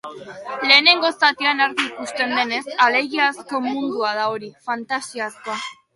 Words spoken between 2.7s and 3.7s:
alegiazko